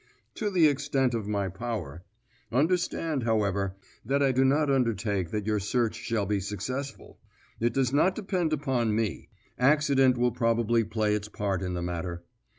"To 0.33 0.49
the 0.49 0.65
extent 0.65 1.13
of 1.13 1.27
my 1.27 1.47
power. 1.47 2.03
Understand, 2.51 3.21
however, 3.21 3.75
that 4.03 4.23
I 4.23 4.31
do 4.31 4.43
not 4.43 4.67
undertake 4.71 5.29
that 5.29 5.45
your 5.45 5.59
search 5.59 5.93
shall 5.93 6.25
be 6.25 6.39
successful. 6.39 7.19
It 7.59 7.71
does 7.71 7.93
not 7.93 8.15
depend 8.15 8.51
upon 8.51 8.95
me; 8.95 9.29
accident 9.59 10.17
will 10.17 10.31
probably 10.31 10.83
play 10.83 11.13
its 11.13 11.27
part 11.27 11.61
in 11.61 11.75
the 11.75 11.83
matter. 11.83 12.23